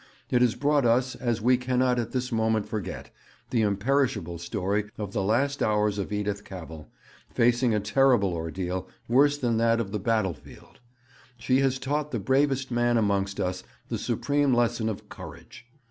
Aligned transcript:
It 0.31 0.41
has 0.41 0.55
brought 0.55 0.83
us, 0.83 1.13
as 1.13 1.43
we 1.43 1.57
cannot 1.57 1.99
at 1.99 2.11
this 2.11 2.31
moment 2.31 2.67
forget, 2.67 3.11
the 3.51 3.61
imperishable 3.61 4.39
story 4.39 4.89
of 4.97 5.13
the 5.13 5.21
last 5.21 5.61
hours 5.61 5.99
of 5.99 6.11
Edith 6.11 6.43
Cavell, 6.43 6.89
facing 7.29 7.75
a 7.75 7.79
terrible 7.79 8.33
ordeal 8.33 8.87
worse 9.07 9.37
than 9.37 9.57
that 9.57 9.79
of 9.79 9.91
the 9.91 9.99
battle 9.99 10.33
field. 10.33 10.79
She 11.37 11.59
has 11.59 11.77
taught 11.77 12.09
the 12.09 12.19
bravest 12.19 12.71
man 12.71 12.97
amongst 12.97 13.39
us 13.39 13.63
the 13.89 13.99
supreme 13.99 14.55
lesson 14.55 14.89
of 14.89 15.07
courage. 15.07 15.67